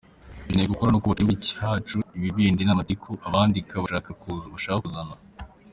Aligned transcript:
Dukeneye 0.43 0.71
gukora 0.73 0.89
no 0.91 0.99
kubaka 1.01 1.19
igihugu 1.21 1.43
cyacu 1.47 1.97
ibi 2.17 2.29
bindi 2.37 2.61
ni 2.63 2.71
amatiku 2.75 3.09
abandika 3.27 3.81
bashaka 3.83 4.09
kuzana 4.21 5.15